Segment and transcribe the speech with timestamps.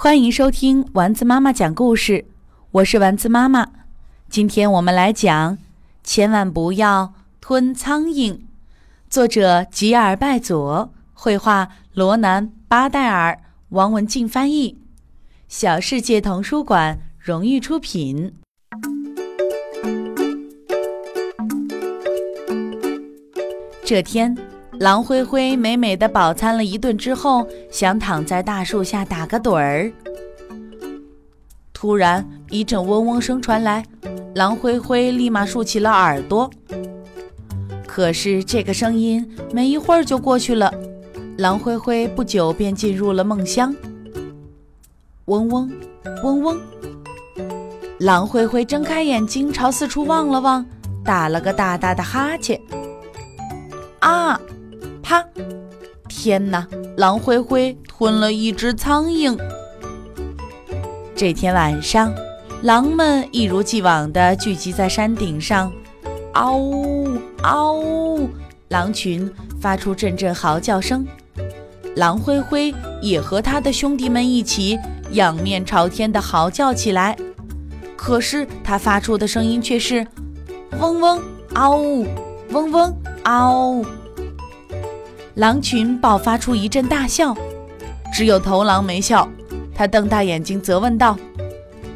[0.00, 2.24] 欢迎收听丸子妈妈讲故事，
[2.70, 3.66] 我是丸子妈妈。
[4.30, 5.56] 今天我们来讲
[6.04, 8.32] 《千万不要吞苍蝇》，
[9.10, 13.40] 作者吉尔拜佐，绘画罗南巴代尔，
[13.70, 14.78] 王文静翻译，
[15.48, 18.36] 小世界童书馆荣誉出品。
[23.84, 24.36] 这天。
[24.78, 29.92] 狼灰灰美美的饱餐了一顿之后，想躺在大树下打个盹儿。
[31.72, 33.84] 突然，一阵嗡嗡声传来，
[34.36, 36.48] 狼灰灰立马竖起了耳朵。
[37.88, 40.72] 可是，这个声音没一会儿就过去了，
[41.38, 43.74] 狼灰灰不久便进入了梦乡。
[45.24, 45.68] 嗡嗡，
[46.22, 46.56] 嗡嗡，
[47.98, 50.64] 狼灰灰睁开眼睛，朝四处望了望，
[51.04, 52.60] 打了个大大的哈欠。
[55.08, 55.22] 啊！
[55.22, 55.24] 啪！
[56.06, 56.66] 天哪！
[56.98, 59.36] 狼灰灰吞了一只苍蝇。
[61.16, 62.14] 这天晚上，
[62.62, 65.72] 狼们一如既往地聚集在山顶上，
[66.34, 68.28] 嗷呜嗷呜，
[68.68, 71.06] 狼群发出阵阵嚎叫声。
[71.96, 74.78] 狼灰灰也和他的兄弟们一起
[75.12, 77.16] 仰面朝天地嚎叫起来。
[77.96, 80.06] 可是他发出的声音却是
[80.78, 81.20] 嗡嗡
[81.54, 82.06] 嗷呜，
[82.52, 83.86] 嗡嗡嗷呜。
[85.38, 87.32] 狼群爆发出一阵大笑，
[88.12, 89.28] 只有头狼没笑。
[89.72, 91.16] 他瞪大眼睛责问道：“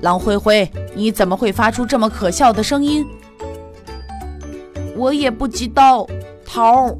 [0.00, 3.04] 狼灰灰，你怎么会发出这么可笑的声音？”
[4.96, 6.06] 我也不知道，
[6.44, 6.96] 头儿，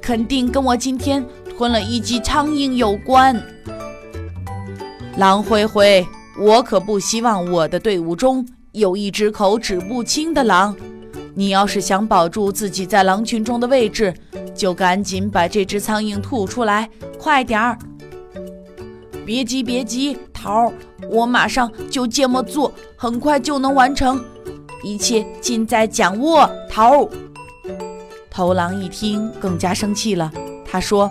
[0.00, 1.22] 肯定跟我今天
[1.58, 3.38] 吞了一只苍蝇有关。
[5.18, 6.06] 狼灰灰，
[6.40, 10.74] 我可不希望我的队伍中有一只口齿不清的狼。
[11.34, 14.14] 你要是想保住自己在狼群中的位置，
[14.58, 17.78] 就赶紧把这只苍蝇吐出来，快点儿！
[19.24, 20.72] 别急，别急，桃儿，
[21.08, 24.20] 我马上就这么做，很快就能完成，
[24.82, 26.50] 一切尽在掌握。
[26.68, 27.08] 桃儿，
[28.28, 30.28] 头狼一听更加生气了，
[30.68, 31.08] 他说：“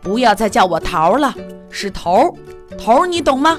[0.00, 1.34] 不要再叫我桃儿了，
[1.70, 2.32] 是头儿，
[2.78, 3.58] 头儿，你懂吗？”“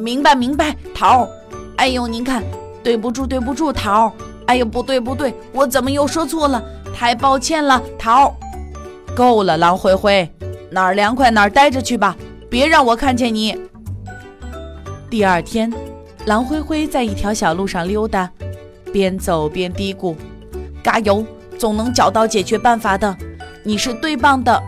[0.00, 1.28] 明白，明白，桃儿。
[1.76, 2.42] ”“哎呦，您看，
[2.82, 4.12] 对不住，对不住，桃儿。
[4.46, 6.62] ”“哎呦，不对，不对，我怎么又说错了？
[6.94, 8.34] 太抱歉了，桃儿。”
[9.14, 10.28] 够了，狼灰灰，
[10.70, 12.16] 哪儿凉快哪儿待着去吧，
[12.50, 13.56] 别让我看见你。
[15.08, 15.72] 第二天，
[16.26, 18.28] 狼灰灰在一条小路上溜达，
[18.92, 20.16] 边走边嘀咕
[20.82, 21.24] ：“加油，
[21.56, 23.16] 总能找到解决办法的。
[23.62, 24.60] 你是最棒的。”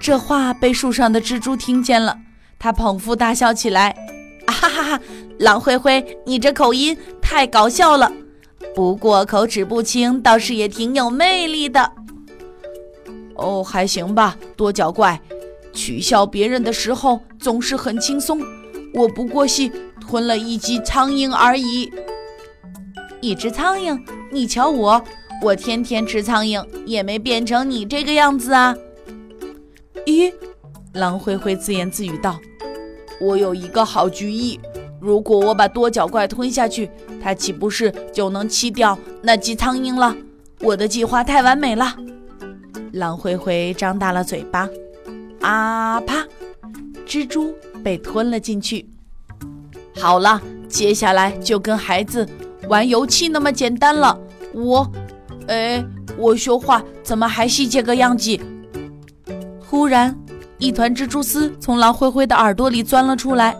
[0.00, 2.16] 这话被树上的蜘蛛听见了，
[2.58, 3.90] 他捧腹大笑起来
[4.46, 5.00] ：“啊哈哈哈！
[5.38, 8.10] 狼灰灰，你这口音太搞笑了，
[8.74, 11.92] 不过口齿不清倒是也挺有魅力的。”
[13.36, 15.20] 哦，还行吧，多脚怪，
[15.72, 18.40] 取笑别人的时候总是很轻松。
[18.94, 19.70] 我不过是
[20.00, 21.92] 吞了一只苍蝇而已。
[23.20, 23.98] 一只苍蝇？
[24.32, 25.02] 你瞧我，
[25.42, 28.74] 我天天吃苍蝇，也没变成你这个样子啊。
[30.06, 30.32] 咦，
[30.94, 32.38] 狼灰灰自言自语道
[33.20, 34.58] ：“我有一个好主意，
[35.00, 36.88] 如果我把多脚怪吞下去，
[37.22, 40.16] 它岂不是就能吃掉那只苍蝇了？
[40.60, 41.96] 我的计划太完美了。”
[42.96, 44.66] 狼灰灰张大了嘴巴，
[45.42, 46.26] 啊啪！
[47.06, 48.88] 蜘蛛被吞了进去。
[49.98, 52.26] 好了，接下来就跟孩子
[52.68, 54.18] 玩游戏那么简单了。
[54.54, 54.90] 我，
[55.46, 55.84] 哎，
[56.16, 58.38] 我说话怎么还是这个样子？
[59.60, 60.16] 忽然，
[60.58, 63.54] 一团蜘蛛丝从狼灰灰的耳朵里钻了出来，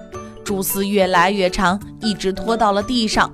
[0.44, 3.30] 蛛丝越来越长，一直拖到了地上。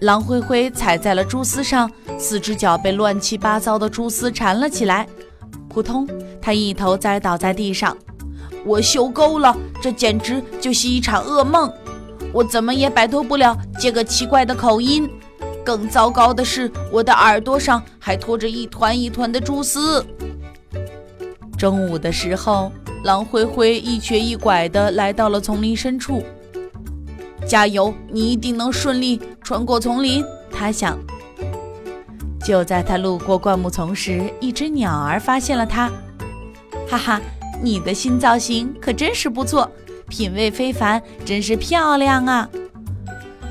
[0.00, 5.06] 狼灰灰踩在了蛛丝上，四只脚被乱七八糟的蛛丝缠了起来。
[5.68, 6.08] 扑通，
[6.40, 7.96] 他一头栽倒在地上。
[8.64, 11.72] 我受够了，这简直就是一场噩梦。
[12.32, 15.08] 我怎么也摆脱不了这个奇怪的口音。
[15.64, 20.04] 更糟糕的是，我的耳朵上还拖着一团一团的蛛丝。
[21.58, 22.70] 中午的时候，
[23.02, 26.22] 狼灰灰一瘸一拐地来到了丛林深处。
[27.48, 30.22] 加油，你一定能顺利穿过丛林。
[30.52, 30.98] 他想。
[32.44, 35.90] 就在他路过灌木丛时，一只鸟儿发现了他。
[36.88, 37.20] 哈哈，
[37.62, 39.70] 你的新造型可真是不错，
[40.08, 42.48] 品味非凡，真是漂亮啊！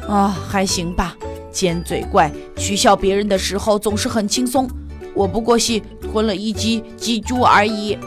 [0.07, 1.15] 啊，还行吧。
[1.51, 4.69] 尖嘴怪取笑别人的时候总是很轻松。
[5.15, 7.97] 我不过是吞了一只蜘蛛而已。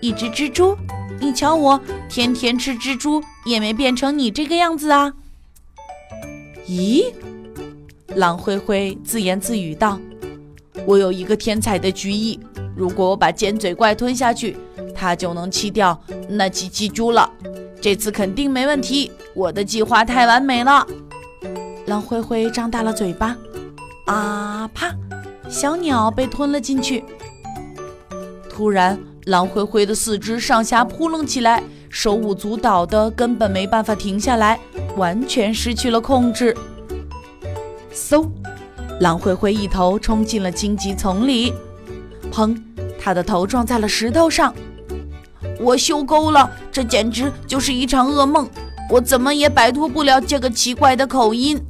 [0.00, 0.76] 一只蜘蛛？
[1.18, 1.80] 你瞧我，
[2.14, 3.20] 天天吃蜘蛛。
[3.44, 5.12] 也没变成你这个样子啊！
[6.66, 7.12] 咦，
[8.14, 9.98] 狼灰灰自言自语道
[10.86, 12.38] ：“我有一个天才的主意，
[12.74, 14.56] 如果我把尖嘴怪吞下去，
[14.94, 17.30] 它就能吃掉那几只蛛了。
[17.82, 20.86] 这次肯定没问题，我的计划太完美了。
[21.86, 23.36] 狼灰灰张大了嘴巴，
[24.06, 24.94] 啊啪！
[25.50, 27.04] 小鸟被吞了进去。
[28.48, 31.62] 突然，狼灰灰的四肢上下扑棱起来，
[31.94, 34.58] 手舞足蹈的，根本没办法停下来，
[34.96, 36.52] 完全失去了控制。
[37.94, 38.28] 嗖！
[38.98, 41.54] 狼灰灰一头冲进了荆棘丛里，
[42.32, 42.60] 砰！
[42.98, 44.52] 他的头撞在了石头上。
[45.60, 48.50] 我受够了，这简直就是一场噩梦！
[48.90, 51.64] 我怎么也摆脱不了这个奇怪的口音。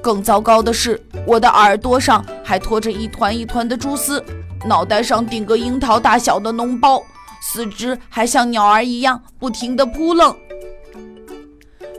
[0.00, 4.24] 更糟糕的是，我的耳朵上还拖着一团一团的蛛丝，
[4.64, 7.02] 脑袋上顶个樱桃大小的脓包，
[7.48, 10.34] 四肢还像鸟儿一样不停地扑棱。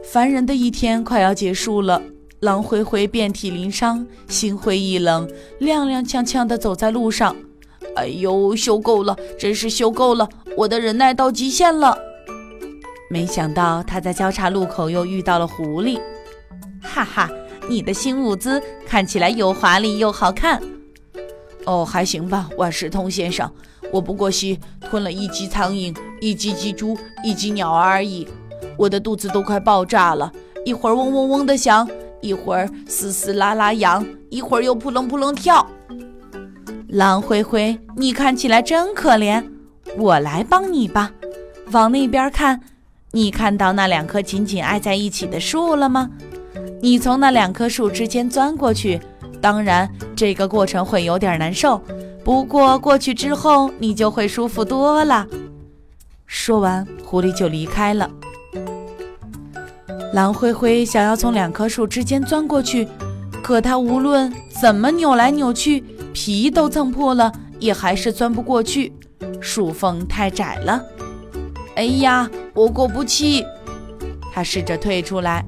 [0.04, 2.02] 烦人的一天快要结束了，
[2.42, 5.26] 狼灰灰遍体鳞伤，心灰意冷，
[5.62, 7.34] 踉踉跄跄地走在路上。
[7.96, 10.28] 哎呦，修够了，真是修够了，
[10.58, 11.98] 我的忍耐到极限了。
[13.10, 15.98] 没想到他在交叉路口又遇到了狐狸，
[16.82, 17.30] 哈哈。
[17.70, 20.62] 你的新舞姿看起来又华丽又好看，
[21.68, 23.50] 哦，还行吧，万事通先生。
[23.92, 24.58] 我不过是
[24.90, 28.26] 吞了一只苍蝇、一只蜘蛛、一只鸟儿而已，
[28.78, 30.32] 我的肚子都快爆炸了，
[30.66, 31.88] 一会儿嗡嗡嗡的响，
[32.22, 35.68] 一会儿嘶嘶啦啦痒，一会儿又扑棱扑棱跳。
[36.88, 39.44] 狼灰灰，你看起来真可怜，
[39.98, 41.12] 我来帮你吧。
[41.72, 42.62] 往那边看，
[43.12, 46.10] 你看到那两棵紧紧挨在一起的树了吗？
[46.82, 49.02] 你从那两棵树之间钻过去，
[49.42, 51.82] 当然这个过程会有点难受，
[52.24, 55.26] 不过过去之后你就会舒服多了。
[56.26, 58.10] 说完，狐狸就离开了。
[60.14, 62.88] 狼灰灰想要从两棵树之间钻过去，
[63.44, 65.84] 可他无论怎么扭来扭去，
[66.14, 68.92] 皮都蹭破了，也还是钻不过去，
[69.40, 70.84] 树缝太窄了。
[71.76, 73.46] 哎呀，我过不去！
[74.34, 75.46] 他试着退出来。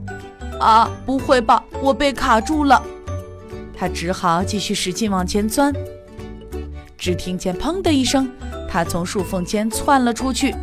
[0.60, 1.64] 啊，不会吧！
[1.82, 2.84] 我被卡住了。
[3.80, 5.74] 他只好继续使劲往前钻。
[6.98, 8.30] 只听见“砰”的一声，
[8.70, 10.54] 他从树缝间窜了出去。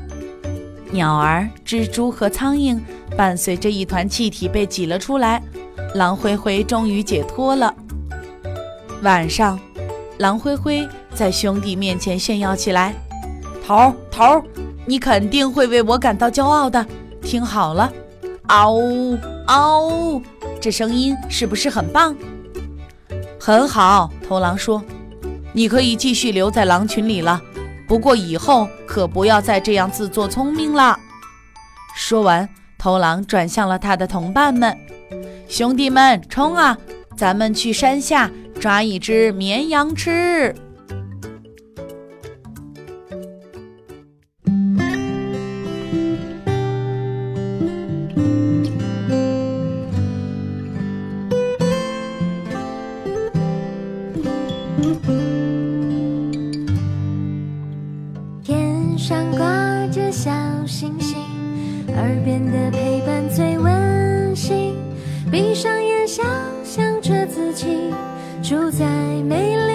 [0.90, 2.78] 鸟儿、蜘蛛和苍蝇
[3.16, 5.42] 伴随着一团气体被挤了出来。
[5.94, 7.74] 狼灰灰终于解脱了。
[9.02, 9.58] 晚上，
[10.18, 12.94] 狼灰灰在兄弟面前炫耀起来
[13.66, 14.42] ：“头头，
[14.84, 16.86] 你肯定会为我感到骄傲的。
[17.22, 17.90] 听好了，
[18.48, 19.16] 嗷呜！”
[19.48, 20.20] 嗷呜！
[20.60, 22.14] 这声音是不是很棒？
[23.46, 24.82] 很好，头狼说
[25.54, 27.40] ：“你可以继续留在狼群里了，
[27.86, 30.98] 不过以后可不要再这样自作聪明了。”
[31.94, 34.76] 说完，头狼转向了他的同伴们
[35.48, 36.76] ：“兄弟们，冲啊！
[37.16, 38.28] 咱们去山下
[38.58, 40.52] 抓一只绵羊吃。”
[65.36, 66.24] 闭上眼，想
[66.64, 67.92] 象着自己
[68.42, 68.86] 住在
[69.28, 69.65] 美丽。